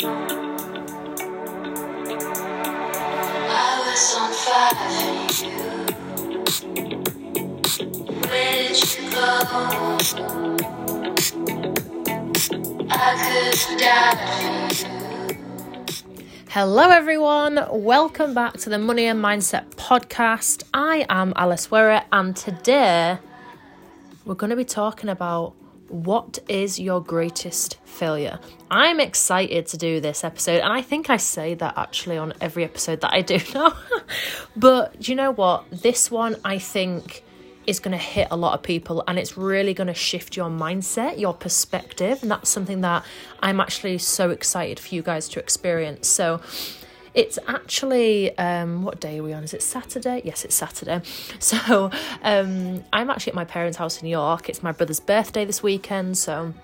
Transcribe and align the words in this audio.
Hello, 0.00 0.08
everyone. 16.88 17.66
Welcome 17.70 18.32
back 18.32 18.54
to 18.54 18.70
the 18.70 18.78
Money 18.78 19.04
and 19.04 19.22
Mindset 19.22 19.68
podcast. 19.74 20.62
I 20.72 21.04
am 21.10 21.34
Alice 21.36 21.66
Werrett, 21.66 22.06
and 22.10 22.34
today 22.34 23.18
we're 24.24 24.34
going 24.34 24.48
to 24.48 24.56
be 24.56 24.64
talking 24.64 25.10
about 25.10 25.52
what 25.90 26.38
is 26.48 26.78
your 26.78 27.00
greatest 27.02 27.76
failure. 27.84 28.38
I'm 28.70 29.00
excited 29.00 29.66
to 29.68 29.76
do 29.76 30.00
this 30.00 30.24
episode, 30.24 30.60
and 30.60 30.72
I 30.72 30.82
think 30.82 31.10
I 31.10 31.16
say 31.16 31.54
that 31.54 31.76
actually 31.76 32.16
on 32.16 32.32
every 32.40 32.64
episode 32.64 33.00
that 33.02 33.12
I 33.12 33.22
do 33.22 33.38
now. 33.54 33.76
but 34.56 35.08
you 35.08 35.14
know 35.14 35.32
what? 35.32 35.70
This 35.70 36.10
one 36.10 36.36
I 36.44 36.58
think 36.58 37.24
is 37.66 37.78
going 37.78 37.92
to 37.92 37.98
hit 37.98 38.28
a 38.30 38.36
lot 38.36 38.54
of 38.54 38.62
people 38.62 39.04
and 39.06 39.18
it's 39.18 39.36
really 39.36 39.74
going 39.74 39.86
to 39.86 39.94
shift 39.94 40.36
your 40.36 40.48
mindset, 40.48 41.18
your 41.18 41.34
perspective. 41.34 42.18
And 42.22 42.30
that's 42.30 42.48
something 42.48 42.80
that 42.80 43.04
I'm 43.40 43.60
actually 43.60 43.98
so 43.98 44.30
excited 44.30 44.80
for 44.80 44.94
you 44.94 45.02
guys 45.02 45.28
to 45.30 45.40
experience. 45.40 46.08
So, 46.08 46.40
it's 47.14 47.38
actually 47.46 48.36
um, 48.38 48.82
what 48.82 49.00
day 49.00 49.18
are 49.18 49.22
we 49.22 49.32
on? 49.32 49.42
Is 49.42 49.54
it 49.54 49.62
Saturday? 49.62 50.22
Yes, 50.24 50.44
it's 50.44 50.54
Saturday. 50.54 51.02
So 51.40 51.90
um, 52.22 52.84
I'm 52.92 53.10
actually 53.10 53.32
at 53.32 53.34
my 53.34 53.44
parents' 53.44 53.78
house 53.78 54.00
in 54.02 54.08
York. 54.08 54.48
It's 54.48 54.62
my 54.62 54.72
brother's 54.72 55.00
birthday 55.00 55.44
this 55.44 55.62
weekend, 55.62 56.16
so 56.16 56.54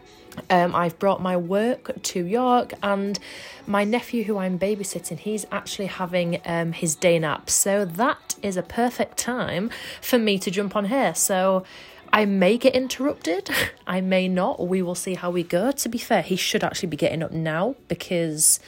um, 0.51 0.75
I've 0.75 0.99
brought 0.99 1.21
my 1.21 1.37
work 1.37 1.91
to 2.03 2.25
York, 2.25 2.75
and 2.83 3.19
my 3.67 3.85
nephew, 3.85 4.25
who 4.25 4.39
I'm 4.39 4.59
babysitting, 4.59 5.19
he's 5.19 5.47
actually 5.51 5.87
having 5.87 6.41
um, 6.45 6.73
his 6.73 6.95
day 6.95 7.19
nap. 7.19 7.51
So 7.51 7.85
that 7.85 8.37
is 8.43 8.57
a 8.57 8.63
perfect 8.63 9.17
time 9.17 9.71
for 10.01 10.19
me 10.19 10.39
to 10.39 10.51
jump 10.51 10.77
on 10.77 10.87
here. 10.87 11.15
So 11.15 11.65
I 12.13 12.25
may 12.25 12.59
get 12.59 12.75
interrupted, 12.75 13.51
I 13.87 14.01
may 14.01 14.29
not. 14.29 14.67
We 14.67 14.83
will 14.83 14.95
see 14.95 15.15
how 15.15 15.31
we 15.31 15.43
go. 15.43 15.73
To 15.73 15.89
be 15.89 15.99
fair, 15.99 16.23
he 16.23 16.37
should 16.37 16.63
actually 16.63 16.89
be 16.91 16.97
getting 16.97 17.23
up 17.23 17.33
now 17.33 17.75
because 17.89 18.61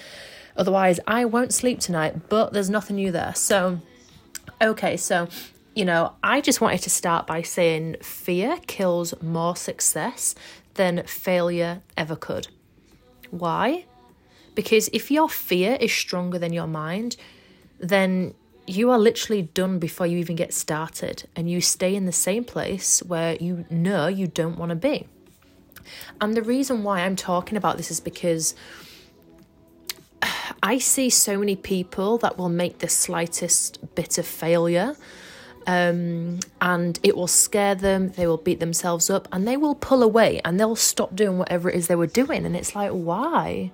otherwise 0.58 1.00
I 1.06 1.24
won't 1.24 1.54
sleep 1.54 1.80
tonight. 1.80 2.28
But 2.28 2.52
there's 2.52 2.68
nothing 2.68 2.96
new 2.96 3.10
there. 3.10 3.34
So, 3.34 3.80
okay, 4.60 4.98
so 4.98 5.28
you 5.74 5.84
know, 5.84 6.14
I 6.24 6.40
just 6.40 6.60
wanted 6.60 6.82
to 6.82 6.90
start 6.90 7.28
by 7.28 7.42
saying 7.42 7.98
fear 8.02 8.58
kills 8.66 9.14
more 9.22 9.54
success 9.54 10.34
than 10.74 11.04
failure 11.04 11.82
ever 11.96 12.16
could. 12.16 12.48
Why? 13.30 13.84
Because 14.56 14.90
if 14.92 15.08
your 15.08 15.28
fear 15.28 15.78
is 15.80 15.92
stronger 15.92 16.36
than 16.36 16.52
your 16.52 16.66
mind, 16.66 17.16
then 17.78 18.34
you 18.66 18.90
are 18.90 18.98
literally 18.98 19.42
done 19.42 19.78
before 19.78 20.06
you 20.06 20.18
even 20.18 20.34
get 20.34 20.52
started 20.52 21.28
and 21.36 21.48
you 21.48 21.60
stay 21.60 21.94
in 21.94 22.06
the 22.06 22.12
same 22.12 22.42
place 22.42 23.00
where 23.04 23.36
you 23.36 23.64
know 23.70 24.08
you 24.08 24.26
don't 24.26 24.58
want 24.58 24.70
to 24.70 24.76
be. 24.76 25.06
And 26.20 26.34
the 26.34 26.42
reason 26.42 26.82
why 26.82 27.02
I'm 27.02 27.14
talking 27.14 27.56
about 27.56 27.76
this 27.76 27.90
is 27.90 28.00
because 28.00 28.54
I 30.62 30.78
see 30.78 31.10
so 31.10 31.38
many 31.38 31.56
people 31.56 32.18
that 32.18 32.36
will 32.36 32.48
make 32.48 32.78
the 32.78 32.88
slightest 32.88 33.94
bit 33.94 34.18
of 34.18 34.26
failure 34.26 34.96
um, 35.68 36.40
and 36.62 36.98
it 37.02 37.14
will 37.14 37.26
scare 37.26 37.74
them. 37.74 38.08
They 38.12 38.26
will 38.26 38.38
beat 38.38 38.58
themselves 38.58 39.10
up 39.10 39.28
and 39.30 39.46
they 39.46 39.58
will 39.58 39.74
pull 39.74 40.02
away 40.02 40.40
and 40.42 40.58
they'll 40.58 40.76
stop 40.76 41.14
doing 41.14 41.36
whatever 41.38 41.68
it 41.68 41.76
is 41.76 41.88
they 41.88 41.94
were 41.94 42.06
doing. 42.06 42.46
And 42.46 42.56
it's 42.56 42.74
like, 42.74 42.90
why? 42.90 43.70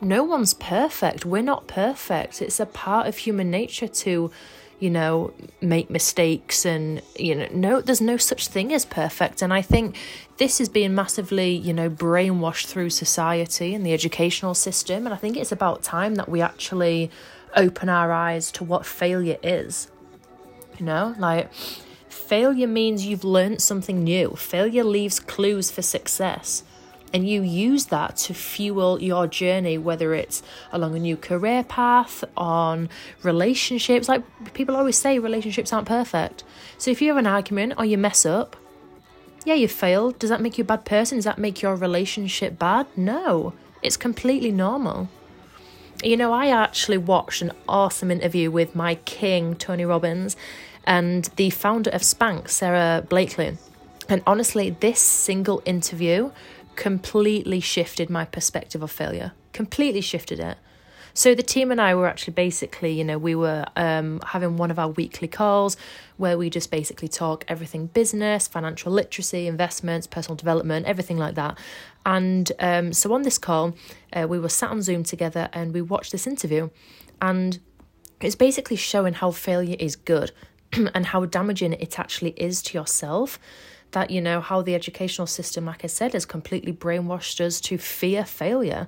No 0.00 0.24
one's 0.24 0.54
perfect. 0.54 1.24
We're 1.24 1.42
not 1.42 1.68
perfect. 1.68 2.42
It's 2.42 2.58
a 2.58 2.66
part 2.66 3.06
of 3.06 3.16
human 3.16 3.48
nature 3.48 3.86
to, 3.86 4.32
you 4.80 4.90
know, 4.90 5.32
make 5.60 5.88
mistakes 5.88 6.64
and, 6.66 7.00
you 7.16 7.34
know, 7.34 7.48
no, 7.52 7.80
there's 7.80 8.00
no 8.00 8.16
such 8.16 8.48
thing 8.48 8.72
as 8.72 8.84
perfect. 8.84 9.40
And 9.40 9.52
I 9.52 9.62
think 9.62 9.96
this 10.36 10.60
is 10.60 10.68
being 10.68 10.94
massively, 10.94 11.54
you 11.54 11.72
know, 11.72 11.88
brainwashed 11.88 12.66
through 12.66 12.90
society 12.90 13.74
and 13.74 13.86
the 13.86 13.92
educational 13.92 14.54
system. 14.54 15.06
And 15.06 15.14
I 15.14 15.16
think 15.16 15.36
it's 15.36 15.52
about 15.52 15.82
time 15.82 16.16
that 16.16 16.28
we 16.28 16.40
actually 16.40 17.10
open 17.56 17.88
our 17.88 18.12
eyes 18.12 18.50
to 18.52 18.64
what 18.64 18.84
failure 18.84 19.38
is. 19.42 19.90
You 20.78 20.86
know, 20.86 21.14
like 21.18 21.52
failure 22.08 22.66
means 22.66 23.06
you've 23.06 23.24
learned 23.24 23.62
something 23.62 24.02
new. 24.02 24.30
Failure 24.36 24.84
leaves 24.84 25.20
clues 25.20 25.70
for 25.70 25.82
success. 25.82 26.64
And 27.12 27.28
you 27.28 27.42
use 27.42 27.86
that 27.86 28.16
to 28.16 28.34
fuel 28.34 29.00
your 29.00 29.28
journey, 29.28 29.78
whether 29.78 30.14
it's 30.14 30.42
along 30.72 30.96
a 30.96 30.98
new 30.98 31.16
career 31.16 31.62
path, 31.62 32.24
on 32.36 32.88
relationships. 33.22 34.08
Like 34.08 34.24
people 34.52 34.74
always 34.74 34.98
say, 34.98 35.20
relationships 35.20 35.72
aren't 35.72 35.86
perfect. 35.86 36.42
So 36.76 36.90
if 36.90 37.00
you 37.00 37.08
have 37.08 37.16
an 37.16 37.26
argument 37.26 37.74
or 37.78 37.84
you 37.84 37.98
mess 37.98 38.26
up, 38.26 38.56
yeah, 39.44 39.54
you 39.54 39.68
failed. 39.68 40.18
Does 40.18 40.30
that 40.30 40.40
make 40.40 40.58
you 40.58 40.62
a 40.62 40.66
bad 40.66 40.84
person? 40.84 41.18
Does 41.18 41.24
that 41.26 41.38
make 41.38 41.62
your 41.62 41.76
relationship 41.76 42.58
bad? 42.58 42.86
No, 42.96 43.52
it's 43.82 43.96
completely 43.96 44.50
normal. 44.50 45.08
You 46.02 46.16
know, 46.16 46.32
I 46.32 46.48
actually 46.48 46.98
watched 46.98 47.42
an 47.42 47.52
awesome 47.68 48.10
interview 48.10 48.50
with 48.50 48.74
my 48.74 48.96
king, 48.96 49.54
Tony 49.54 49.84
Robbins, 49.84 50.36
and 50.84 51.26
the 51.36 51.50
founder 51.50 51.90
of 51.90 52.02
Spanx, 52.02 52.50
Sara 52.50 53.02
Blakely. 53.08 53.56
And 54.08 54.22
honestly, 54.26 54.70
this 54.80 55.00
single 55.00 55.62
interview 55.64 56.30
completely 56.76 57.60
shifted 57.60 58.10
my 58.10 58.24
perspective 58.24 58.82
of 58.82 58.90
failure. 58.90 59.32
Completely 59.52 60.00
shifted 60.00 60.40
it. 60.40 60.58
So 61.16 61.32
the 61.32 61.44
team 61.44 61.70
and 61.70 61.80
I 61.80 61.94
were 61.94 62.08
actually 62.08 62.34
basically, 62.34 62.90
you 62.90 63.04
know, 63.04 63.18
we 63.18 63.36
were 63.36 63.64
um, 63.76 64.20
having 64.26 64.56
one 64.56 64.72
of 64.72 64.80
our 64.80 64.88
weekly 64.88 65.28
calls 65.28 65.76
where 66.16 66.36
we 66.36 66.50
just 66.50 66.72
basically 66.72 67.06
talk 67.06 67.44
everything 67.46 67.86
business, 67.86 68.48
financial 68.48 68.90
literacy, 68.90 69.46
investments, 69.46 70.08
personal 70.08 70.34
development, 70.34 70.86
everything 70.86 71.16
like 71.16 71.36
that. 71.36 71.56
And 72.04 72.50
um, 72.58 72.92
so 72.92 73.14
on 73.14 73.22
this 73.22 73.38
call, 73.38 73.76
uh, 74.12 74.26
we 74.28 74.40
were 74.40 74.48
sat 74.48 74.70
on 74.70 74.82
Zoom 74.82 75.04
together 75.04 75.48
and 75.52 75.72
we 75.72 75.82
watched 75.82 76.10
this 76.10 76.26
interview, 76.26 76.70
and 77.22 77.60
it's 78.20 78.34
basically 78.34 78.76
showing 78.76 79.14
how 79.14 79.30
failure 79.30 79.76
is 79.78 79.94
good 79.94 80.32
and 80.72 81.06
how 81.06 81.24
damaging 81.26 81.74
it 81.74 81.98
actually 81.98 82.30
is 82.30 82.60
to 82.62 82.78
yourself 82.78 83.38
that 83.94 84.10
you 84.10 84.20
know 84.20 84.40
how 84.40 84.60
the 84.60 84.74
educational 84.74 85.26
system 85.26 85.64
like 85.64 85.82
i 85.82 85.86
said 85.86 86.12
has 86.12 86.26
completely 86.26 86.72
brainwashed 86.72 87.40
us 87.40 87.60
to 87.60 87.78
fear 87.78 88.24
failure. 88.24 88.86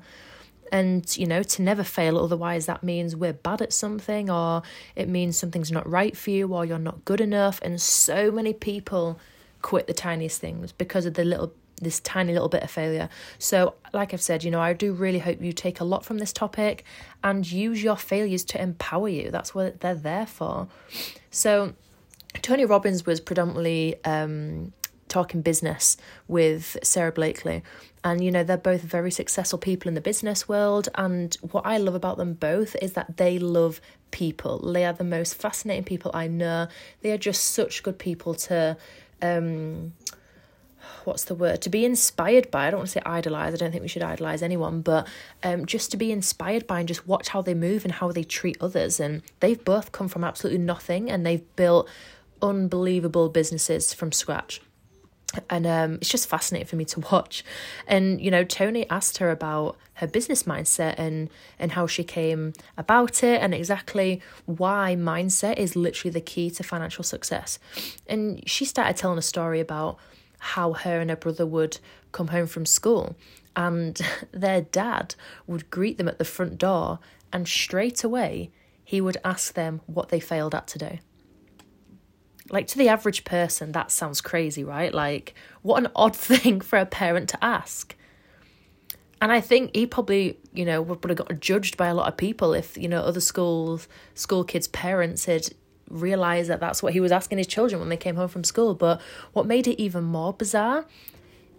And 0.73 1.17
you 1.17 1.27
know 1.27 1.45
to 1.45 1.63
never 1.63 1.85
fail 1.85 2.19
otherwise 2.19 2.67
that 2.67 2.83
means 2.83 3.15
we're 3.15 3.33
bad 3.33 3.63
at 3.63 3.73
something 3.73 4.29
or 4.29 4.63
it 4.97 5.09
means 5.09 5.39
something's 5.39 5.71
not 5.71 5.89
right 5.89 6.17
for 6.17 6.31
you 6.31 6.53
or 6.53 6.65
you're 6.65 6.79
not 6.79 7.05
good 7.05 7.21
enough. 7.21 7.61
And 7.63 7.81
so 7.81 8.33
many 8.33 8.53
people 8.53 9.19
quit 9.63 9.87
the 9.87 9.95
tiniest 9.95 10.41
things 10.41 10.73
because 10.73 11.07
of 11.07 11.15
the 11.15 11.25
little 11.25 11.53
this 11.81 12.01
tiny 12.01 12.33
little 12.33 12.49
bit 12.49 12.65
of 12.65 12.71
failure. 12.71 13.09
So 13.39 13.75
like 13.93 14.13
i've 14.13 14.21
said 14.21 14.43
you 14.43 14.51
know 14.51 14.61
i 14.61 14.73
do 14.73 14.93
really 14.93 15.21
hope 15.21 15.41
you 15.41 15.53
take 15.53 15.79
a 15.79 15.85
lot 15.85 16.05
from 16.05 16.19
this 16.19 16.33
topic 16.33 16.85
and 17.23 17.51
use 17.51 17.83
your 17.83 17.97
failures 17.97 18.45
to 18.47 18.61
empower 18.61 19.09
you. 19.09 19.31
That's 19.31 19.55
what 19.55 19.81
they're 19.81 19.95
there 19.95 20.27
for. 20.27 20.67
So 21.31 21.75
tony 22.43 22.65
robbins 22.65 23.07
was 23.07 23.21
predominantly 23.21 23.95
um, 24.05 24.73
talking 25.17 25.41
business 25.41 25.97
with 26.29 26.77
Sara 26.83 27.11
Blakely. 27.11 27.63
And, 28.05 28.23
you 28.23 28.31
know, 28.31 28.45
they're 28.45 28.59
both 28.59 28.83
very 28.83 29.11
successful 29.11 29.59
people 29.59 29.89
in 29.89 29.95
the 29.95 30.03
business 30.03 30.47
world. 30.47 30.91
And 30.95 31.35
what 31.41 31.65
I 31.65 31.79
love 31.79 31.95
about 31.95 32.19
them 32.19 32.35
both 32.35 32.77
is 32.83 32.93
that 32.93 33.17
they 33.17 33.39
love 33.39 33.81
people. 34.11 34.59
They 34.73 34.85
are 34.85 34.93
the 34.93 35.05
most 35.05 35.35
fascinating 35.35 35.85
people 35.85 36.11
I 36.13 36.27
know. 36.27 36.69
They 37.01 37.13
are 37.13 37.19
just 37.31 37.43
such 37.47 37.83
good 37.83 37.99
people 37.99 38.35
to, 38.35 38.77
um, 39.23 39.95
what's 41.05 41.25
the 41.25 41.35
word? 41.35 41.63
To 41.63 41.71
be 41.71 41.87
inspired 41.87 42.51
by. 42.51 42.67
I 42.67 42.71
don't 42.71 42.81
want 42.81 42.91
to 42.91 42.99
say 42.99 43.03
idolize. 43.07 43.55
I 43.55 43.57
don't 43.57 43.71
think 43.71 43.83
we 43.83 43.89
should 43.89 44.03
idolize 44.03 44.43
anyone, 44.43 44.83
but 44.83 45.09
um, 45.43 45.65
just 45.65 45.91
to 45.93 45.97
be 45.97 46.13
inspired 46.13 46.67
by 46.67 46.81
and 46.81 46.89
just 46.89 47.09
watch 47.09 47.29
how 47.29 47.41
they 47.41 47.55
move 47.55 47.87
and 47.87 47.95
how 47.95 48.13
they 48.13 48.23
treat 48.23 48.59
others. 48.61 49.01
And 49.01 49.23
they've 49.41 49.65
both 49.65 49.93
come 49.93 50.09
from 50.09 50.25
absolutely 50.25 50.63
nothing 50.63 51.11
and 51.11 51.25
they've 51.25 51.57
built 51.57 51.89
unbelievable 52.43 53.31
businesses 53.31 53.95
from 53.95 54.13
scratch 54.13 54.61
and 55.51 55.67
um, 55.67 55.95
it's 55.95 56.09
just 56.09 56.29
fascinating 56.29 56.67
for 56.67 56.77
me 56.77 56.85
to 56.87 57.01
watch. 57.01 57.45
And 57.87 58.21
you 58.21 58.31
know, 58.31 58.45
Tony 58.45 58.89
asked 58.91 59.19
her 59.19 59.31
about 59.31 59.77
her 59.95 60.07
business 60.07 60.43
mindset 60.45 60.95
and 60.99 61.31
and 61.59 61.73
how 61.73 61.87
she 61.87 62.05
came 62.05 62.53
about 62.77 63.23
it, 63.23 63.41
and 63.43 63.55
exactly 63.55 64.21
why 64.47 64.97
mindset 64.99 65.57
is 65.57 65.77
literally 65.77 66.13
the 66.13 66.21
key 66.21 66.51
to 66.51 66.63
financial 66.63 67.05
success. 67.05 67.59
And 68.07 68.49
she 68.49 68.65
started 68.65 68.97
telling 68.97 69.19
a 69.19 69.23
story 69.23 69.61
about 69.61 69.99
how 70.39 70.75
her 70.75 71.01
and 71.01 71.11
her 71.11 71.17
brother 71.17 71.47
would 71.47 71.79
come 72.13 72.29
home 72.29 72.47
from 72.47 72.67
school, 72.67 73.17
and 73.55 74.01
their 74.33 74.63
dad 74.63 75.15
would 75.47 75.71
greet 75.71 75.99
them 75.99 76.09
at 76.09 76.19
the 76.19 76.25
front 76.25 76.59
door, 76.59 76.99
and 77.33 77.47
straight 77.47 78.05
away 78.05 78.51
he 78.85 79.01
would 79.01 79.17
ask 79.25 79.55
them 79.55 79.81
what 79.87 80.11
they 80.11 80.21
failed 80.21 80.55
at 80.55 80.67
today 80.69 81.01
like 82.51 82.67
to 82.67 82.79
the 82.79 82.89
average 82.89 83.25
person 83.25 83.73
that 83.73 83.91
sounds 83.91 84.21
crazy 84.21 84.63
right 84.63 84.95
like 84.95 85.35
what 85.63 85.83
an 85.83 85.91
odd 85.97 86.15
thing 86.29 86.61
for 86.61 86.79
a 86.79 86.87
parent 86.87 87.29
to 87.29 87.45
ask 87.45 87.97
And 89.21 89.33
I 89.33 89.41
think 89.41 89.75
he 89.75 89.87
probably, 89.87 90.39
you 90.53 90.65
know, 90.65 90.83
would 90.83 91.03
have 91.05 91.17
got 91.17 91.41
judged 91.41 91.77
by 91.77 91.89
a 91.89 91.95
lot 91.95 92.09
of 92.09 92.17
people 92.17 92.53
if, 92.53 92.77
you 92.77 92.89
know, 92.89 93.01
other 93.01 93.21
schools, 93.21 93.89
school 94.15 94.45
kids' 94.45 94.69
parents 94.69 95.25
had 95.25 95.49
realized 95.89 96.51
that 96.51 96.61
that's 96.61 96.83
what 96.83 96.93
he 96.93 97.01
was 97.01 97.13
asking 97.13 97.39
his 97.39 97.47
children 97.47 97.81
when 97.81 97.89
they 97.89 97.97
came 97.97 98.17
home 98.17 98.29
from 98.29 98.45
school. 98.45 98.75
But 98.75 99.01
what 99.33 99.47
made 99.47 99.67
it 99.67 99.81
even 99.81 100.05
more 100.05 100.33
bizarre 100.35 100.85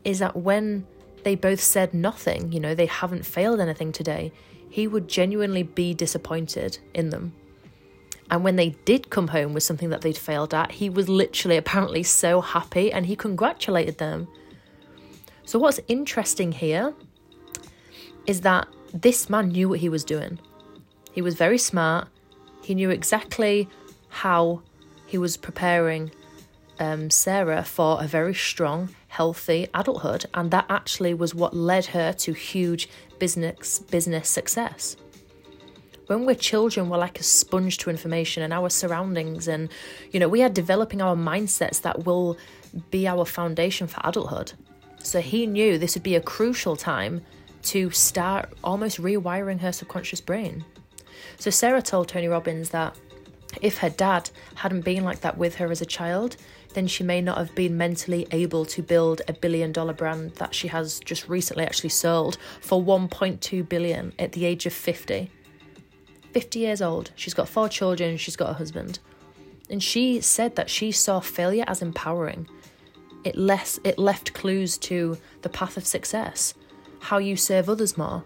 is 0.04 0.20
that 0.20 0.36
when 0.36 0.86
they 1.24 1.34
both 1.34 1.60
said 1.60 1.94
nothing, 1.94 2.52
you 2.52 2.60
know, 2.60 2.76
they 2.76 2.86
haven't 2.86 3.26
failed 3.26 3.60
anything 3.60 3.92
today, 3.92 4.32
he 4.70 4.88
would 4.88 5.08
genuinely 5.08 5.64
be 5.64 5.96
disappointed 5.96 6.78
in 6.94 7.10
them. 7.10 7.34
And 8.30 8.44
when 8.44 8.58
they 8.58 8.70
did 8.86 9.10
come 9.10 9.30
home 9.30 9.54
with 9.54 9.64
something 9.64 9.90
that 9.90 10.02
they'd 10.02 10.18
failed 10.18 10.54
at, 10.54 10.72
he 10.72 10.90
was 10.90 11.08
literally 11.08 11.58
apparently 11.58 12.04
so 12.04 12.42
happy 12.42 12.92
and 12.92 13.06
he 13.06 13.16
congratulated 13.16 13.98
them. 13.98 14.28
So, 15.46 15.58
what's 15.60 15.80
interesting 15.88 16.52
here 16.52 16.94
is 18.26 18.42
that 18.42 18.68
this 18.94 19.30
man 19.30 19.50
knew 19.50 19.70
what 19.70 19.80
he 19.80 19.90
was 19.90 20.04
doing. 20.04 20.40
He 21.14 21.22
was 21.22 21.36
very 21.36 21.58
smart. 21.58 22.10
He 22.62 22.76
knew 22.76 22.90
exactly 22.90 23.70
how 24.10 24.62
he 25.06 25.18
was 25.18 25.38
preparing 25.38 26.12
um, 26.80 27.10
Sara 27.10 27.64
for 27.64 28.04
a 28.04 28.08
very 28.08 28.34
strong, 28.34 28.90
healthy 29.08 29.68
adulthood, 29.74 30.26
and 30.34 30.52
that 30.52 30.66
actually 30.70 31.14
was 31.14 31.34
what 31.34 31.56
led 31.56 31.88
her 31.88 32.14
to 32.14 32.34
huge 32.34 32.90
business 33.20 33.80
business 33.80 34.30
success. 34.30 34.98
When 36.08 36.26
we're 36.26 36.36
children, 36.36 36.88
we're 36.88 36.98
like 36.98 37.20
a 37.20 37.24
sponge 37.24 37.78
to 37.80 37.90
information 37.90 38.42
and 38.42 38.54
our 38.54 38.70
surroundings, 38.70 39.50
and 39.50 39.70
you 40.12 40.22
know 40.22 40.30
we 40.30 40.42
are 40.42 40.50
developing 40.50 41.02
our 41.02 41.16
mindsets 41.16 41.82
that 41.82 42.06
will 42.06 42.38
be 42.92 43.08
our 43.08 43.26
foundation 43.26 43.88
for 43.88 44.00
adulthood. 44.06 44.54
So 45.04 45.20
he 45.20 45.46
knew 45.46 45.78
this 45.78 45.96
would 45.96 46.04
be 46.04 46.16
a 46.16 46.22
crucial 46.22 46.78
time 46.78 47.22
to 47.64 47.90
start 47.92 48.54
almost 48.64 49.02
rewiring 49.02 49.60
her 49.60 49.74
subconscious 49.74 50.22
brain. 50.22 50.64
So 51.40 51.50
Sara 51.50 51.82
told 51.82 52.08
Tony 52.08 52.30
Robbins 52.30 52.70
that 52.70 52.96
if 53.62 53.80
her 53.80 53.90
dad 53.90 54.30
hadn't 54.56 54.82
been 54.82 55.04
like 55.04 55.22
that 55.22 55.38
with 55.38 55.56
her 55.56 55.70
as 55.72 55.82
a 55.82 55.86
child, 55.86 56.38
then 56.74 56.88
she 56.88 57.04
may 57.04 57.22
not 57.22 57.38
have 57.38 57.54
been 57.54 57.76
mentally 57.76 58.28
able 58.32 58.66
to 58.66 58.82
build 58.82 59.22
a 59.28 59.34
billion 59.34 59.74
dollar 59.74 59.94
brand 59.94 60.36
that 60.36 60.56
she 60.56 60.70
has 60.70 61.00
just 61.00 61.28
recently 61.28 61.66
actually 61.66 61.90
sold 61.90 62.38
for 62.62 62.82
1.2 62.82 63.68
billion 63.68 64.14
at 64.20 64.32
the 64.32 64.46
age 64.46 64.66
of 64.66 64.74
50. 64.74 65.32
50 66.34 66.60
years 66.60 66.82
old. 66.82 67.12
She's 67.16 67.34
got 67.34 67.50
four 67.50 67.70
children, 67.70 68.18
she's 68.18 68.36
got 68.36 68.50
a 68.50 68.54
husband. 68.54 69.00
And 69.70 69.84
she 69.84 70.22
said 70.22 70.56
that 70.56 70.70
she 70.70 70.92
saw 70.92 71.20
failure 71.20 71.66
as 71.68 71.82
empowering. 71.82 72.48
It 73.24 73.36
less 73.36 73.80
it 73.84 74.00
left 74.00 74.34
clues 74.34 74.78
to 74.80 75.18
the 75.42 75.50
path 75.50 75.76
of 75.78 75.86
success 75.86 76.54
how 77.00 77.18
you 77.18 77.36
serve 77.36 77.70
others 77.70 77.98
more, 77.98 78.24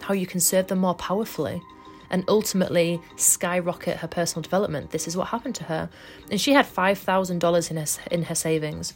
how 0.00 0.14
you 0.14 0.26
can 0.26 0.40
serve 0.40 0.68
them 0.68 0.78
more 0.78 0.94
powerfully, 0.94 1.62
and 2.10 2.24
ultimately 2.28 3.00
skyrocket 3.16 3.98
her 3.98 4.08
personal 4.08 4.42
development. 4.42 4.90
This 4.90 5.08
is 5.08 5.16
what 5.16 5.28
happened 5.28 5.54
to 5.56 5.64
her. 5.64 5.88
And 6.30 6.40
she 6.40 6.52
had 6.52 6.66
$5,000 6.66 7.70
in 7.70 7.76
her, 7.76 7.86
in 8.10 8.22
her 8.24 8.34
savings. 8.34 8.94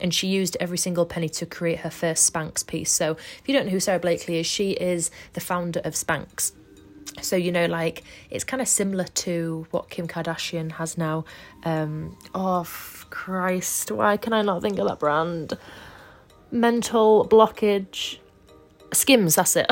And 0.00 0.12
she 0.12 0.26
used 0.26 0.56
every 0.60 0.76
single 0.76 1.06
penny 1.06 1.28
to 1.30 1.46
create 1.46 1.80
her 1.80 1.90
first 1.90 2.30
Spanx 2.30 2.66
piece. 2.66 2.92
So, 2.92 3.12
if 3.12 3.42
you 3.46 3.54
don't 3.54 3.66
know 3.66 3.72
who 3.72 3.80
Sara 3.80 3.98
Blakely 3.98 4.38
is, 4.38 4.46
she 4.46 4.72
is 4.72 5.10
the 5.32 5.40
founder 5.40 5.80
of 5.84 5.94
Spanx. 5.94 6.52
So, 7.22 7.36
you 7.36 7.52
know, 7.52 7.66
like 7.66 8.02
it's 8.30 8.44
kind 8.44 8.60
of 8.60 8.68
similar 8.68 9.04
to 9.04 9.66
what 9.70 9.90
Kim 9.90 10.06
Kardashian 10.06 10.72
has 10.72 10.98
now. 10.98 11.24
Um, 11.64 12.16
oh, 12.34 12.66
Christ, 13.10 13.90
why 13.90 14.16
can 14.16 14.32
I 14.32 14.42
not 14.42 14.62
think 14.62 14.78
of 14.78 14.88
that 14.88 14.98
brand? 14.98 15.56
Mental 16.50 17.26
blockage 17.26 18.18
Skims, 18.92 19.34
that's 19.34 19.56
it. 19.56 19.70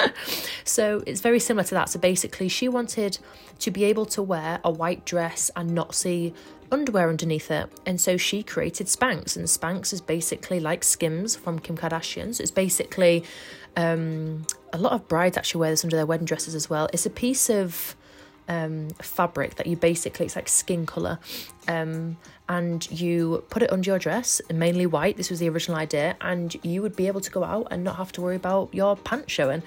so 0.64 1.02
it's 1.06 1.20
very 1.20 1.40
similar 1.40 1.64
to 1.64 1.74
that. 1.74 1.88
So 1.88 1.98
basically, 1.98 2.48
she 2.48 2.68
wanted 2.68 3.18
to 3.58 3.70
be 3.70 3.84
able 3.84 4.06
to 4.06 4.22
wear 4.22 4.60
a 4.64 4.70
white 4.70 5.04
dress 5.04 5.50
and 5.56 5.74
not 5.74 5.94
see 5.94 6.34
underwear 6.70 7.08
underneath 7.08 7.50
it. 7.50 7.70
And 7.84 8.00
so 8.00 8.16
she 8.16 8.42
created 8.42 8.86
Spanx. 8.86 9.36
And 9.36 9.46
Spanx 9.46 9.92
is 9.92 10.00
basically 10.00 10.60
like 10.60 10.84
Skims 10.84 11.36
from 11.36 11.58
Kim 11.58 11.76
Kardashian. 11.76 12.34
So 12.34 12.42
it's 12.42 12.50
basically 12.50 13.24
um, 13.76 14.46
a 14.72 14.78
lot 14.78 14.92
of 14.92 15.06
brides 15.08 15.36
actually 15.36 15.60
wear 15.60 15.70
this 15.70 15.84
under 15.84 15.96
their 15.96 16.06
wedding 16.06 16.26
dresses 16.26 16.54
as 16.54 16.68
well. 16.68 16.88
It's 16.92 17.06
a 17.06 17.10
piece 17.10 17.48
of 17.50 17.96
um, 18.48 18.88
fabric 19.00 19.56
that 19.56 19.66
you 19.66 19.76
basically, 19.76 20.26
it's 20.26 20.36
like 20.36 20.48
skin 20.48 20.86
colour. 20.86 21.18
Um, 21.68 22.16
and 22.48 22.88
you 22.90 23.44
put 23.50 23.62
it 23.62 23.72
under 23.72 23.90
your 23.90 23.98
dress, 23.98 24.40
mainly 24.52 24.86
white. 24.86 25.16
This 25.16 25.30
was 25.30 25.40
the 25.40 25.48
original 25.48 25.78
idea, 25.78 26.16
and 26.20 26.54
you 26.64 26.80
would 26.82 26.94
be 26.94 27.08
able 27.08 27.20
to 27.20 27.30
go 27.30 27.42
out 27.42 27.68
and 27.70 27.82
not 27.82 27.96
have 27.96 28.12
to 28.12 28.20
worry 28.20 28.36
about 28.36 28.72
your 28.72 28.96
pants 28.96 29.32
showing. 29.32 29.62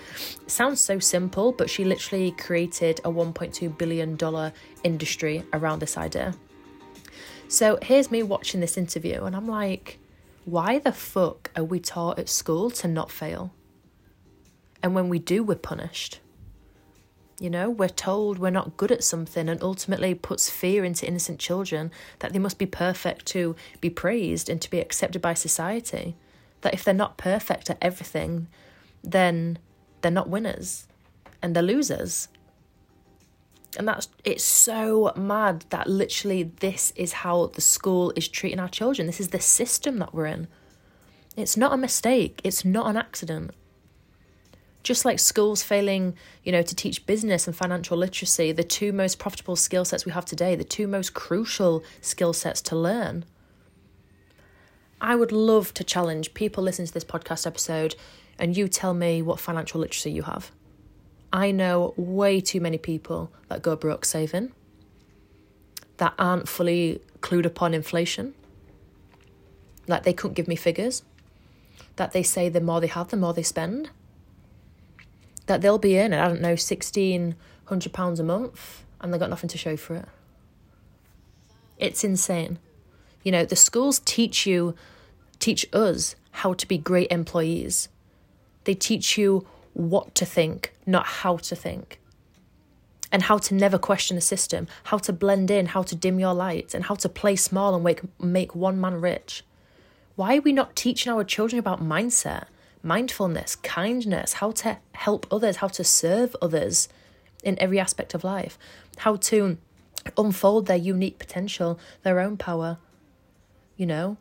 Sounds 0.47 0.79
so 0.79 0.99
simple, 0.99 1.51
but 1.51 1.69
she 1.69 1.83
literally 1.83 2.31
created 2.31 2.99
a 3.03 3.11
$1.2 3.11 3.77
billion 3.77 4.53
industry 4.83 5.43
around 5.51 5.79
this 5.79 5.97
idea. 5.97 6.33
So 7.49 7.79
here's 7.81 8.11
me 8.11 8.23
watching 8.23 8.61
this 8.61 8.77
interview, 8.77 9.23
and 9.23 9.35
I'm 9.35 9.47
like, 9.47 9.99
why 10.45 10.79
the 10.79 10.93
fuck 10.93 11.51
are 11.55 11.63
we 11.63 11.79
taught 11.79 12.17
at 12.17 12.29
school 12.29 12.71
to 12.71 12.87
not 12.87 13.11
fail? 13.11 13.51
And 14.81 14.95
when 14.95 15.09
we 15.09 15.19
do, 15.19 15.43
we're 15.43 15.55
punished. 15.55 16.19
You 17.39 17.49
know, 17.49 17.69
we're 17.69 17.87
told 17.87 18.37
we're 18.37 18.49
not 18.49 18.75
good 18.75 18.91
at 18.91 19.03
something 19.03 19.47
and 19.47 19.63
ultimately 19.63 20.13
puts 20.13 20.49
fear 20.49 20.83
into 20.83 21.07
innocent 21.07 21.39
children 21.39 21.89
that 22.19 22.33
they 22.33 22.39
must 22.39 22.57
be 22.57 22.65
perfect 22.65 23.25
to 23.27 23.55
be 23.79 23.89
praised 23.89 24.49
and 24.49 24.61
to 24.61 24.69
be 24.69 24.81
accepted 24.81 25.21
by 25.21 25.33
society. 25.33 26.17
That 26.61 26.73
if 26.73 26.83
they're 26.83 26.93
not 26.93 27.17
perfect 27.17 27.69
at 27.69 27.77
everything, 27.81 28.47
then 29.01 29.57
they're 30.01 30.11
not 30.11 30.27
winners 30.27 30.87
and 31.41 31.55
they're 31.55 31.63
losers. 31.63 32.27
And 33.77 33.87
that's 33.87 34.09
it's 34.25 34.43
so 34.43 35.13
mad 35.15 35.63
that 35.69 35.87
literally 35.87 36.43
this 36.43 36.91
is 36.97 37.13
how 37.13 37.47
the 37.47 37.61
school 37.61 38.11
is 38.17 38.27
treating 38.27 38.59
our 38.59 38.67
children. 38.67 39.07
This 39.07 39.21
is 39.21 39.29
the 39.29 39.39
system 39.39 39.99
that 39.99 40.13
we're 40.13 40.25
in. 40.25 40.47
It's 41.37 41.55
not 41.55 41.71
a 41.71 41.77
mistake, 41.77 42.41
it's 42.43 42.65
not 42.65 42.87
an 42.87 42.97
accident. 42.97 43.51
Just 44.81 45.03
like 45.03 45.19
schools 45.19 45.61
failing, 45.61 46.15
you 46.43 46.51
know, 46.51 46.61
to 46.61 46.75
teach 46.75 47.05
business 47.05 47.47
and 47.47 47.55
financial 47.55 47.97
literacy, 47.97 48.51
the 48.51 48.63
two 48.63 48.93
most 48.93 49.19
profitable 49.19 49.55
skill 49.55 49.83
sets 49.83 50.05
we 50.05 50.11
have 50.13 50.25
today, 50.25 50.55
the 50.55 50.63
two 50.63 50.87
most 50.87 51.13
crucial 51.13 51.83
skill 52.01 52.33
sets 52.33 52.61
to 52.63 52.75
learn. 52.75 53.25
I 55.01 55.15
would 55.15 55.31
love 55.31 55.73
to 55.75 55.83
challenge 55.83 56.33
people 56.33 56.63
listening 56.63 56.87
to 56.87 56.93
this 56.93 57.03
podcast 57.03 57.45
episode 57.45 57.95
and 58.37 58.55
you 58.55 58.67
tell 58.67 58.93
me 58.93 59.21
what 59.21 59.39
financial 59.39 59.81
literacy 59.81 60.11
you 60.11 60.23
have. 60.23 60.51
I 61.31 61.51
know 61.51 61.93
way 61.95 62.41
too 62.41 62.61
many 62.61 62.77
people 62.77 63.31
that 63.49 63.61
go 63.61 63.75
broke 63.75 64.05
saving, 64.05 64.51
that 65.97 66.13
aren't 66.17 66.47
fully 66.47 67.01
clued 67.19 67.45
upon 67.45 67.73
inflation, 67.73 68.33
like 69.87 70.03
they 70.03 70.13
couldn't 70.13 70.35
give 70.35 70.47
me 70.47 70.55
figures, 70.55 71.03
that 71.97 72.13
they 72.13 72.23
say 72.23 72.49
the 72.49 72.61
more 72.61 72.79
they 72.79 72.87
have, 72.87 73.09
the 73.09 73.17
more 73.17 73.33
they 73.33 73.43
spend 73.43 73.89
that 75.49 75.61
they'll 75.61 75.77
be 75.77 75.97
in, 75.97 76.13
I 76.13 76.27
don't 76.27 76.41
know, 76.41 76.55
sixteen 76.55 77.35
hundred 77.65 77.91
pounds 77.91 78.19
a 78.19 78.23
month, 78.23 78.85
and 79.01 79.11
they've 79.11 79.19
got 79.19 79.29
nothing 79.29 79.49
to 79.49 79.57
show 79.57 79.75
for 79.75 79.95
it. 79.95 80.05
It's 81.77 82.03
insane. 82.03 82.59
You 83.23 83.31
know, 83.31 83.45
the 83.45 83.55
schools 83.55 83.99
teach 83.99 84.45
you, 84.45 84.75
teach 85.39 85.67
us 85.73 86.15
how 86.31 86.53
to 86.53 86.67
be 86.67 86.77
great 86.77 87.11
employees. 87.11 87.89
They 88.63 88.75
teach 88.75 89.17
you 89.17 89.45
what 89.73 90.15
to 90.15 90.25
think, 90.25 90.73
not 90.85 91.05
how 91.05 91.37
to 91.37 91.55
think. 91.55 91.99
And 93.11 93.23
how 93.23 93.39
to 93.39 93.55
never 93.55 93.79
question 93.79 94.15
the 94.15 94.21
system, 94.21 94.67
how 94.83 94.99
to 94.99 95.11
blend 95.11 95.49
in, 95.49 95.65
how 95.67 95.81
to 95.81 95.95
dim 95.95 96.19
your 96.19 96.33
lights, 96.33 96.75
and 96.75 96.85
how 96.85 96.95
to 96.95 97.09
play 97.09 97.35
small 97.35 97.73
and 97.73 97.83
make, 97.83 98.01
make 98.21 98.53
one 98.53 98.79
man 98.79 99.01
rich. 99.01 99.43
Why 100.15 100.37
are 100.37 100.41
we 100.41 100.53
not 100.53 100.75
teaching 100.75 101.11
our 101.11 101.23
children 101.23 101.59
about 101.59 101.81
mindset? 101.81 102.45
Mindfulness, 102.81 103.55
kindness, 103.55 104.33
how 104.33 104.51
to 104.51 104.77
help 104.93 105.27
others, 105.31 105.57
how 105.57 105.67
to 105.67 105.83
serve 105.83 106.35
others 106.41 106.89
in 107.43 107.59
every 107.59 107.79
aspect 107.79 108.13
of 108.13 108.23
life, 108.23 108.57
how 108.97 109.15
to 109.15 109.57
unfold 110.17 110.65
their 110.65 110.77
unique 110.77 111.19
potential, 111.19 111.79
their 112.03 112.19
own 112.19 112.37
power, 112.37 112.77
you 113.75 113.85
know, 113.85 114.17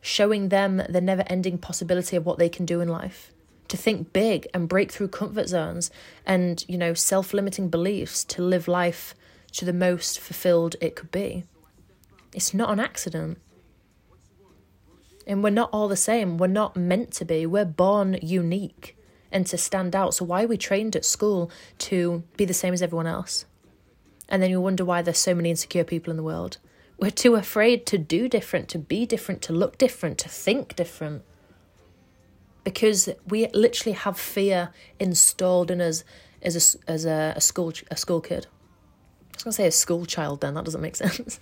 showing 0.00 0.48
them 0.48 0.82
the 0.88 1.00
never 1.00 1.24
ending 1.26 1.58
possibility 1.58 2.16
of 2.16 2.24
what 2.24 2.38
they 2.38 2.48
can 2.48 2.64
do 2.64 2.80
in 2.80 2.88
life. 2.88 3.32
To 3.68 3.76
think 3.76 4.12
big 4.12 4.46
and 4.54 4.68
break 4.68 4.92
through 4.92 5.08
comfort 5.08 5.48
zones 5.48 5.90
and, 6.24 6.64
you 6.68 6.78
know, 6.78 6.94
self 6.94 7.34
limiting 7.34 7.68
beliefs 7.68 8.22
to 8.24 8.42
live 8.42 8.68
life 8.68 9.14
to 9.52 9.64
the 9.64 9.72
most 9.72 10.20
fulfilled 10.20 10.76
it 10.80 10.94
could 10.94 11.10
be. 11.10 11.44
It's 12.32 12.54
not 12.54 12.70
an 12.70 12.78
accident. 12.78 13.38
And 15.26 15.42
we're 15.42 15.50
not 15.50 15.70
all 15.72 15.88
the 15.88 15.96
same. 15.96 16.38
We're 16.38 16.46
not 16.46 16.76
meant 16.76 17.12
to 17.14 17.24
be. 17.24 17.46
We're 17.46 17.64
born 17.64 18.18
unique 18.22 18.96
and 19.32 19.46
to 19.48 19.58
stand 19.58 19.96
out. 19.96 20.14
So, 20.14 20.24
why 20.24 20.44
are 20.44 20.46
we 20.46 20.56
trained 20.56 20.94
at 20.94 21.04
school 21.04 21.50
to 21.78 22.22
be 22.36 22.44
the 22.44 22.54
same 22.54 22.72
as 22.72 22.82
everyone 22.82 23.06
else? 23.08 23.44
And 24.28 24.42
then 24.42 24.50
you 24.50 24.60
wonder 24.60 24.84
why 24.84 25.02
there's 25.02 25.18
so 25.18 25.34
many 25.34 25.50
insecure 25.50 25.84
people 25.84 26.10
in 26.10 26.16
the 26.16 26.22
world. 26.22 26.58
We're 26.98 27.10
too 27.10 27.34
afraid 27.34 27.86
to 27.86 27.98
do 27.98 28.28
different, 28.28 28.68
to 28.70 28.78
be 28.78 29.04
different, 29.06 29.42
to 29.42 29.52
look 29.52 29.78
different, 29.78 30.18
to 30.18 30.28
think 30.28 30.74
different. 30.76 31.22
because 32.64 33.08
we 33.28 33.46
literally 33.48 33.92
have 33.94 34.18
fear 34.18 34.70
installed 34.98 35.70
in 35.70 35.80
us 35.80 36.02
as 36.42 36.54
a, 36.56 36.90
as 36.90 37.04
a, 37.04 37.32
a 37.36 37.40
school 37.40 37.72
a 37.92 37.96
school 37.96 38.20
kid. 38.20 38.48
I 39.36 39.44
was 39.44 39.44
going 39.44 39.52
to 39.52 39.56
say 39.56 39.66
a 39.66 39.72
school 39.72 40.06
child 40.06 40.40
then, 40.40 40.54
that 40.54 40.64
doesn't 40.64 40.80
make 40.80 40.96
sense. 41.04 41.40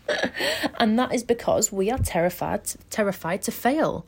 and 0.79 0.99
that 0.99 1.15
is 1.15 1.23
because 1.23 1.71
we 1.71 1.91
are 1.91 1.99
terrified 1.99 2.63
terrified 2.91 3.43
to 3.43 3.53
fail. 3.53 4.05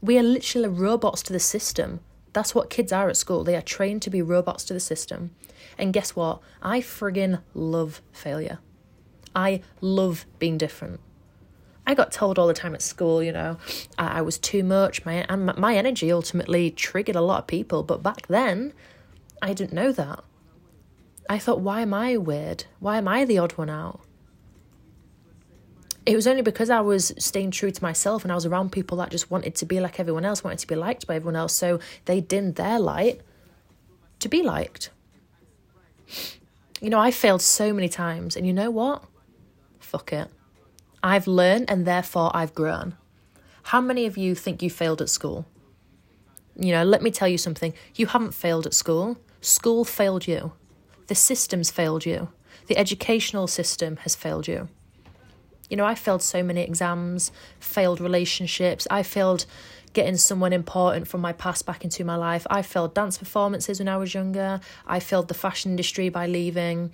We 0.00 0.18
are 0.18 0.22
literally 0.22 0.68
robots 0.68 1.22
to 1.24 1.32
the 1.32 1.40
system. 1.40 2.00
That's 2.32 2.54
what 2.54 2.70
kids 2.70 2.92
are 2.92 3.08
at 3.08 3.16
school. 3.16 3.44
They 3.44 3.56
are 3.56 3.62
trained 3.62 4.02
to 4.02 4.10
be 4.10 4.22
robots 4.22 4.64
to 4.64 4.74
the 4.74 4.80
system. 4.80 5.32
And 5.76 5.92
guess 5.92 6.16
what? 6.16 6.40
I 6.62 6.80
friggin' 6.80 7.40
love 7.52 8.00
failure. 8.12 8.58
I 9.34 9.62
love 9.80 10.24
being 10.38 10.56
different. 10.56 11.00
I 11.86 11.94
got 11.94 12.12
told 12.12 12.38
all 12.38 12.46
the 12.46 12.54
time 12.54 12.74
at 12.74 12.82
school, 12.82 13.22
you 13.22 13.32
know, 13.32 13.56
I, 13.98 14.18
I 14.18 14.20
was 14.22 14.38
too 14.38 14.62
much. 14.62 15.04
My 15.04 15.24
and 15.28 15.54
my 15.56 15.76
energy 15.76 16.10
ultimately 16.12 16.70
triggered 16.70 17.16
a 17.16 17.20
lot 17.20 17.40
of 17.40 17.46
people. 17.46 17.82
But 17.82 18.02
back 18.02 18.26
then, 18.26 18.72
I 19.42 19.52
didn't 19.54 19.72
know 19.72 19.92
that. 19.92 20.22
I 21.28 21.38
thought, 21.38 21.60
why 21.60 21.82
am 21.82 21.92
I 21.92 22.16
weird? 22.16 22.64
Why 22.80 22.98
am 22.98 23.06
I 23.06 23.24
the 23.24 23.38
odd 23.38 23.52
one 23.52 23.68
out? 23.68 24.00
It 26.06 26.16
was 26.16 26.26
only 26.26 26.40
because 26.40 26.70
I 26.70 26.80
was 26.80 27.12
staying 27.18 27.50
true 27.50 27.70
to 27.70 27.82
myself 27.82 28.22
and 28.22 28.32
I 28.32 28.34
was 28.34 28.46
around 28.46 28.72
people 28.72 28.96
that 28.98 29.10
just 29.10 29.30
wanted 29.30 29.54
to 29.56 29.66
be 29.66 29.78
like 29.78 30.00
everyone 30.00 30.24
else, 30.24 30.42
wanted 30.42 30.60
to 30.60 30.66
be 30.66 30.74
liked 30.74 31.06
by 31.06 31.16
everyone 31.16 31.36
else. 31.36 31.52
So 31.52 31.80
they 32.06 32.22
dimmed 32.22 32.54
their 32.54 32.78
light 32.78 33.20
to 34.20 34.28
be 34.28 34.42
liked. 34.42 34.88
You 36.80 36.88
know, 36.88 36.98
I 36.98 37.10
failed 37.10 37.42
so 37.42 37.74
many 37.74 37.88
times, 37.88 38.36
and 38.36 38.46
you 38.46 38.52
know 38.52 38.70
what? 38.70 39.04
Fuck 39.80 40.12
it. 40.12 40.28
I've 41.02 41.26
learned 41.26 41.70
and 41.70 41.86
therefore 41.86 42.30
I've 42.34 42.54
grown. 42.54 42.96
How 43.64 43.80
many 43.80 44.06
of 44.06 44.16
you 44.16 44.34
think 44.34 44.62
you 44.62 44.70
failed 44.70 45.02
at 45.02 45.10
school? 45.10 45.44
You 46.56 46.72
know, 46.72 46.84
let 46.84 47.02
me 47.02 47.10
tell 47.10 47.28
you 47.28 47.38
something. 47.38 47.74
You 47.94 48.06
haven't 48.06 48.32
failed 48.32 48.66
at 48.66 48.74
school. 48.74 49.18
School 49.40 49.84
failed 49.84 50.26
you. 50.26 50.52
The 51.08 51.14
system's 51.14 51.70
failed 51.70 52.06
you. 52.06 52.28
The 52.68 52.78
educational 52.78 53.46
system 53.46 53.96
has 53.98 54.14
failed 54.14 54.46
you. 54.46 54.68
You 55.68 55.76
know, 55.76 55.84
I 55.84 55.94
failed 55.94 56.22
so 56.22 56.42
many 56.42 56.62
exams, 56.62 57.30
failed 57.60 58.00
relationships, 58.00 58.86
I 58.90 59.02
failed 59.02 59.44
getting 59.92 60.16
someone 60.16 60.52
important 60.52 61.08
from 61.08 61.20
my 61.20 61.32
past 61.32 61.66
back 61.66 61.84
into 61.84 62.04
my 62.04 62.16
life. 62.16 62.46
I 62.50 62.62
failed 62.62 62.94
dance 62.94 63.18
performances 63.18 63.78
when 63.78 63.88
I 63.88 63.96
was 63.96 64.14
younger. 64.14 64.60
I 64.86 65.00
failed 65.00 65.28
the 65.28 65.34
fashion 65.34 65.72
industry 65.72 66.08
by 66.08 66.26
leaving. 66.26 66.92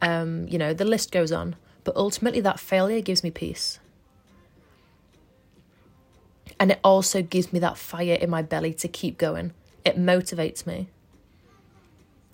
Um, 0.00 0.46
you 0.48 0.58
know, 0.58 0.72
the 0.72 0.84
list 0.84 1.12
goes 1.12 1.32
on. 1.32 1.56
But 1.84 1.96
ultimately, 1.96 2.40
that 2.40 2.60
failure 2.60 3.00
gives 3.00 3.22
me 3.22 3.30
peace. 3.30 3.78
And 6.58 6.70
it 6.70 6.80
also 6.82 7.22
gives 7.22 7.52
me 7.52 7.58
that 7.58 7.76
fire 7.76 8.14
in 8.14 8.30
my 8.30 8.42
belly 8.42 8.72
to 8.74 8.88
keep 8.88 9.18
going. 9.18 9.52
It 9.84 9.98
motivates 9.98 10.66
me. 10.66 10.88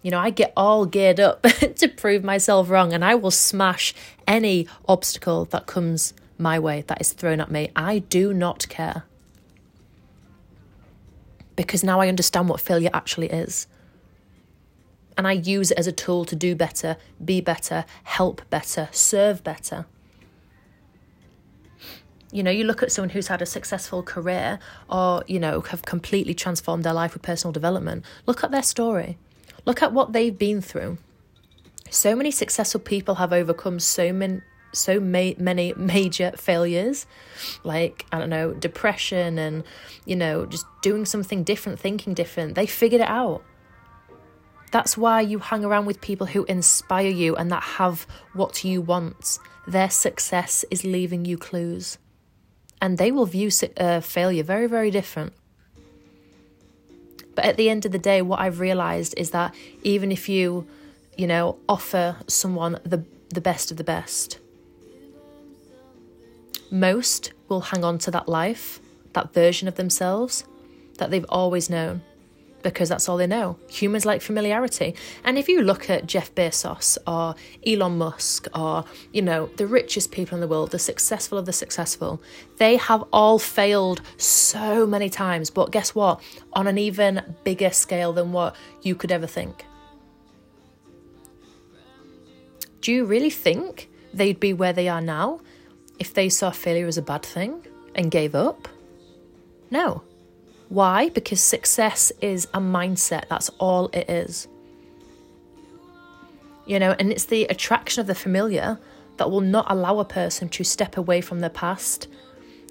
You 0.03 0.11
know, 0.11 0.19
I 0.19 0.31
get 0.31 0.53
all 0.57 0.85
geared 0.85 1.21
up 1.21 1.43
to 1.77 1.89
prove 1.89 2.25
myself 2.25 2.69
wrong 2.69 2.93
and 2.93 3.05
I 3.05 3.15
will 3.15 3.31
smash 3.31 3.95
any 4.27 4.67
obstacle 4.89 5.45
that 5.47 5.67
comes 5.67 6.13
my 6.39 6.59
way 6.59 6.83
that 6.89 7.01
is 7.01 7.13
thrown 7.13 7.41
at 7.41 7.51
me. 7.51 7.71
I 7.77 8.01
do 8.01 8.35
not 8.35 8.69
care. 8.69 9.05
Because 11.55 11.85
now 11.85 12.01
I 12.01 12.09
understand 12.09 12.49
what 12.49 12.61
failure 12.61 12.91
actually 12.93 13.29
is. 13.29 13.69
And 15.17 15.29
I 15.29 15.33
use 15.33 15.71
it 15.71 15.79
as 15.79 15.87
a 15.87 15.93
tool 15.93 16.25
to 16.25 16.35
do 16.35 16.57
better, 16.57 16.97
be 17.25 17.41
better, 17.41 17.85
help 18.03 18.43
better, 18.51 18.89
serve 18.91 19.45
better. 19.45 19.87
You 22.33 22.43
know, 22.43 22.51
you 22.51 22.65
look 22.65 22.83
at 22.83 22.91
someone 22.91 23.11
who's 23.11 23.29
had 23.29 23.43
a 23.43 23.47
successful 23.47 24.03
career 24.03 24.59
or, 24.89 25.23
you 25.29 25.39
know, 25.39 25.61
have 25.61 25.83
completely 25.83 26.33
transformed 26.33 26.83
their 26.83 26.95
life 26.95 27.13
with 27.13 27.23
personal 27.23 27.53
development. 27.53 28.05
Look 28.27 28.43
at 28.43 28.51
their 28.51 28.63
story 28.63 29.19
Look 29.65 29.83
at 29.83 29.93
what 29.93 30.13
they've 30.13 30.37
been 30.37 30.61
through. 30.61 30.99
So 31.91 32.17
many 32.17 32.31
successful 32.31 32.81
people 32.81 33.17
have 33.17 33.33
overcome 33.33 33.79
so 33.79 34.13
many 34.13 34.41
so 34.75 34.99
ma- 34.99 35.33
many 35.37 35.75
major 35.77 36.33
failures 36.35 37.05
like 37.63 38.07
i 38.11 38.19
don't 38.19 38.31
know 38.31 38.55
depression 38.55 39.39
and 39.39 39.65
you 40.07 40.17
know 40.17 40.47
just 40.47 40.65
doing 40.81 41.05
something 41.05 41.45
different 41.45 41.79
thinking 41.79 42.15
different. 42.15 42.55
They 42.55 42.67
figured 42.67 43.01
it 43.01 43.09
out. 43.09 43.43
That's 44.73 44.97
why 44.97 45.21
you 45.21 45.39
hang 45.39 45.65
around 45.65 45.85
with 45.85 46.01
people 46.01 46.27
who 46.27 46.45
inspire 46.45 47.09
you 47.09 47.37
and 47.37 47.53
that 47.53 47.63
have 47.63 48.07
what 48.33 48.65
you 48.65 48.81
want. 48.81 49.39
Their 49.67 49.91
success 49.91 50.65
is 50.71 50.85
leaving 50.85 51.27
you 51.27 51.37
clues. 51.37 51.99
And 52.81 52.97
they 52.97 53.13
will 53.13 53.27
view 53.27 53.51
uh, 53.77 54.01
failure 54.01 54.43
very 54.43 54.67
very 54.67 54.91
different 54.91 55.35
but 57.35 57.45
at 57.45 57.57
the 57.57 57.69
end 57.69 57.85
of 57.87 57.93
the 57.93 57.99
day, 57.99 58.23
what 58.23 58.41
I've 58.41 58.61
realized 58.61 59.15
is 59.17 59.31
that 59.31 59.55
even 59.83 60.13
if 60.13 60.29
you, 60.29 60.67
you 61.17 61.27
know, 61.27 61.59
offer 61.69 62.17
someone 62.27 62.79
the, 62.85 63.05
the 63.31 63.41
best 63.41 63.71
of 63.71 63.77
the 63.77 63.85
best, 63.85 64.39
most 66.71 67.33
will 67.49 67.61
hang 67.61 67.85
on 67.85 67.99
to 67.99 68.11
that 68.11 68.29
life, 68.29 68.81
that 69.13 69.33
version 69.35 69.69
of 69.69 69.77
themselves 69.77 70.45
that 70.99 71.11
they've 71.11 71.27
always 71.29 71.69
known 71.69 72.03
because 72.63 72.89
that's 72.89 73.09
all 73.09 73.17
they 73.17 73.27
know. 73.27 73.59
Humans 73.69 74.05
like 74.05 74.23
familiarity. 74.23 74.95
And 75.25 75.39
if 75.39 75.49
you 75.49 75.63
look 75.63 75.91
at 75.91 76.07
Jeff 76.07 76.35
Bezos 76.35 76.99
or 77.07 77.35
Elon 77.67 77.99
Musk 77.99 78.47
or, 78.55 78.85
you 79.13 79.23
know, 79.23 79.47
the 79.57 79.67
richest 79.67 80.13
people 80.13 80.37
in 80.37 80.41
the 80.41 80.49
world, 80.49 80.71
the 80.71 80.79
successful 80.79 81.39
of 81.39 81.47
the 81.47 81.53
successful, 81.53 82.23
they 82.59 82.77
have 82.77 83.05
all 83.13 83.39
failed 83.39 84.01
so 84.17 84.87
many 84.87 85.09
times. 85.09 85.51
But 85.51 85.73
guess 85.73 85.95
what? 85.95 86.21
On 86.53 86.67
an 86.67 86.79
even 86.79 87.37
bigger 87.45 87.71
scale 87.71 88.13
than 88.13 88.33
what 88.33 88.57
you 88.83 88.95
could 88.95 89.13
ever 89.13 89.27
think. 89.27 89.65
Do 92.81 92.93
you 92.93 93.05
really 93.05 93.31
think 93.31 93.89
they'd 94.13 94.41
be 94.41 94.53
where 94.53 94.73
they 94.73 94.89
are 94.89 95.01
now 95.01 95.41
if 95.99 96.15
they 96.15 96.29
saw 96.29 96.51
failure 96.51 96.89
as 96.89 96.99
a 96.99 97.03
bad 97.03 97.23
thing 97.23 97.65
and 97.95 98.11
gave 98.11 98.35
up? 98.35 98.69
No. 99.71 100.03
Why? 100.73 101.11
Because 101.11 101.43
success 101.43 102.13
is 102.23 102.47
a 102.55 102.59
mindset. 102.59 103.29
That's 103.29 103.51
all 103.59 103.89
it 103.89 104.09
is. 104.09 104.49
You 106.65 106.79
know, 106.79 106.97
and 106.99 107.13
it's 107.13 107.27
the 107.27 107.45
attraction 107.45 108.01
of 108.01 108.07
the 108.07 108.15
familiar 108.15 108.79
that 109.19 109.31
will 109.31 109.43
not 109.43 109.67
allow 109.69 109.99
a 109.99 110.07
person 110.07 110.49
to 110.49 110.65
step 110.65 110.97
away 110.97 111.21
from 111.21 111.41
their 111.41 111.51
past. 111.51 112.09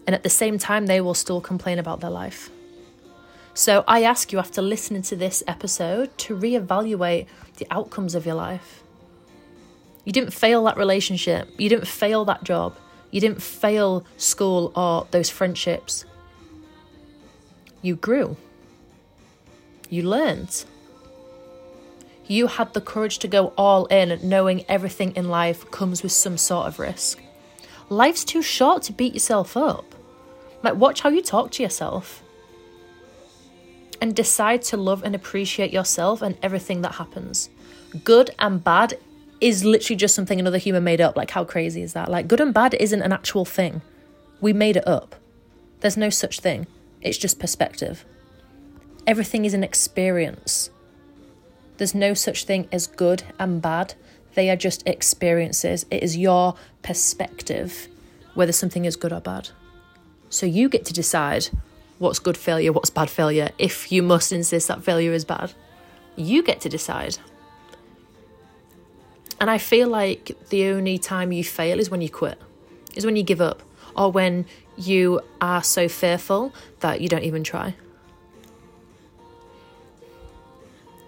And 0.08 0.16
at 0.16 0.24
the 0.24 0.32
same 0.32 0.58
time, 0.58 0.88
they 0.88 1.00
will 1.00 1.14
still 1.14 1.42
complain 1.42 1.78
about 1.78 2.00
their 2.00 2.10
life. 2.10 2.50
So 3.54 3.84
I 3.88 4.02
ask 4.02 4.32
you 4.34 4.40
after 4.40 4.64
listening 4.64 5.04
to 5.04 5.16
this 5.16 5.44
episode 5.46 6.18
to 6.26 6.36
reevaluate 6.36 7.28
the 7.58 7.68
outcomes 7.70 8.16
of 8.16 8.26
your 8.26 8.34
life. 8.34 8.82
You 10.06 10.12
didn't 10.12 10.34
fail 10.34 10.64
that 10.64 10.76
relationship, 10.76 11.50
you 11.60 11.70
didn't 11.70 11.88
fail 11.88 12.26
that 12.26 12.44
job, 12.44 12.76
you 13.12 13.22
didn't 13.22 13.44
fail 13.44 14.04
school 14.18 14.72
or 14.76 15.08
those 15.12 15.30
friendships 15.30 16.06
you 17.82 17.96
grew. 17.96 18.38
You 19.90 20.04
learned. 20.04 20.66
You 22.28 22.48
had 22.48 22.74
the 22.74 22.82
courage 22.82 23.20
to 23.20 23.28
go 23.28 23.48
all 23.58 23.88
in, 23.88 24.18
knowing 24.24 24.64
everything 24.70 25.16
in 25.16 25.30
life 25.30 25.70
comes 25.72 26.02
with 26.02 26.14
some 26.14 26.38
sort 26.38 26.68
of 26.68 26.80
risk. 26.80 27.22
Life's 27.90 28.24
too 28.24 28.42
short 28.42 28.84
to 28.84 28.94
beat 28.94 29.14
yourself 29.14 29.58
up. 29.58 29.96
Like, 30.64 30.76
watch 30.76 31.02
how 31.02 31.10
you 31.10 31.22
talk 31.22 31.52
to 31.52 31.64
yourself. 31.64 32.24
And 34.00 34.16
decide 34.16 34.62
to 34.64 34.78
love 34.78 35.04
and 35.04 35.14
appreciate 35.14 35.74
yourself 35.74 36.22
and 36.22 36.38
everything 36.42 36.82
that 36.84 36.96
happens. 36.96 37.50
Good 38.04 38.32
and 38.40 38.64
bad 38.64 38.98
is 39.42 39.66
literally 39.66 39.98
just 39.98 40.16
something 40.16 40.40
another 40.40 40.58
human 40.58 40.84
made 40.84 41.02
up. 41.02 41.18
Like, 41.18 41.32
how 41.32 41.44
crazy 41.44 41.82
is 41.82 41.94
that? 41.94 42.10
Like, 42.10 42.28
good 42.28 42.40
and 42.40 42.54
bad 42.54 42.76
isn't 42.76 43.02
an 43.02 43.12
actual 43.12 43.44
thing. 43.44 43.82
We 44.40 44.54
made 44.54 44.78
it 44.78 44.88
up. 44.88 45.16
There's 45.82 45.98
no 45.98 46.10
such 46.10 46.40
thing. 46.40 46.68
It's 47.02 47.18
just 47.18 47.40
perspective. 47.40 48.06
Everything 49.08 49.46
is 49.46 49.54
an 49.54 49.64
experience. 49.64 50.70
There's 51.78 51.96
no 51.96 52.14
such 52.14 52.46
thing 52.46 52.68
as 52.72 52.88
good 52.88 53.24
and 53.40 53.62
bad. 53.62 53.96
They 54.36 54.50
are 54.50 54.56
just 54.56 54.88
experiences. 54.88 55.86
It 55.90 56.04
is 56.04 56.18
your 56.18 56.56
perspective 56.84 57.88
whether 58.34 58.52
something 58.52 58.86
is 58.86 58.96
good 58.96 59.12
or 59.12 59.20
bad. 59.20 59.50
So 60.30 60.46
you 60.46 60.70
get 60.70 60.86
to 60.86 60.94
decide 60.94 61.50
what's 62.00 62.20
good 62.20 62.38
failure, 62.38 62.72
what's 62.72 62.90
bad 62.90 63.10
failure, 63.10 63.50
if 63.58 63.92
you 63.92 64.02
must 64.02 64.32
insist 64.32 64.68
that 64.68 64.84
failure 64.84 65.12
is 65.12 65.26
bad. 65.26 65.54
You 66.16 66.44
get 66.44 66.62
to 66.62 66.70
decide. 66.70 67.18
And 69.40 69.50
I 69.50 69.58
feel 69.58 69.88
like 69.88 70.32
the 70.50 70.68
only 70.68 70.98
time 70.98 71.32
you 71.32 71.44
fail 71.44 71.80
is 71.80 71.90
when 71.90 72.02
you 72.02 72.10
quit, 72.10 72.40
is 72.96 73.06
when 73.06 73.16
you 73.16 73.24
give 73.24 73.42
up, 73.42 73.62
or 73.96 74.12
when 74.12 74.46
you 74.88 75.22
are 75.40 75.64
so 75.64 75.88
fearful 75.88 76.54
that 76.80 77.02
you 77.02 77.08
don't 77.08 77.24
even 77.24 77.44
try. 77.44 77.76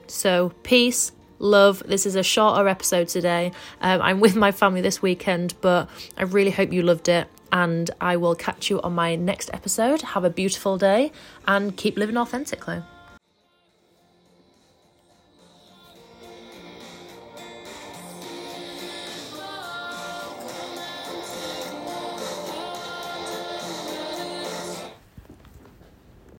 So, 0.08 0.52
peace, 0.64 1.12
love. 1.40 1.82
This 1.86 2.06
is 2.06 2.16
a 2.16 2.24
shorter 2.24 2.68
episode 2.68 3.08
today. 3.08 3.52
Um, 3.82 4.02
I'm 4.02 4.20
with 4.20 4.36
my 4.36 4.52
family 4.52 4.82
this 4.82 5.02
weekend, 5.02 5.56
but 5.62 5.90
I 6.18 6.24
really 6.24 6.52
hope 6.52 6.72
you 6.72 6.84
loved 6.84 7.10
it. 7.10 7.28
And 7.52 7.90
I 8.02 8.18
will 8.18 8.36
catch 8.36 8.70
you 8.70 8.82
on 8.82 8.94
my 8.94 9.16
next 9.16 9.50
episode. 9.54 10.02
Have 10.02 10.24
a 10.24 10.30
beautiful 10.30 10.78
day 10.78 11.12
and 11.48 11.76
keep 11.76 11.98
living 11.98 12.18
authentically. 12.18 12.82